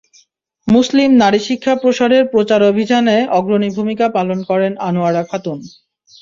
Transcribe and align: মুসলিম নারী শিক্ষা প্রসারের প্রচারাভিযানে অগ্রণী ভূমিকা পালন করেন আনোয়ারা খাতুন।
মুসলিম 0.67 1.09
নারী 1.21 1.39
শিক্ষা 1.47 1.73
প্রসারের 1.81 2.23
প্রচারাভিযানে 2.33 3.17
অগ্রণী 3.37 3.69
ভূমিকা 3.77 4.05
পালন 4.17 4.39
করেন 4.49 4.71
আনোয়ারা 4.87 5.23
খাতুন। 5.29 5.57